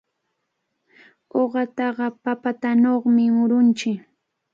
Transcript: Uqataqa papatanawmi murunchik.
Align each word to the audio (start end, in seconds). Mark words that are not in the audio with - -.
Uqataqa 1.41 2.05
papatanawmi 2.23 3.23
murunchik. 3.35 3.99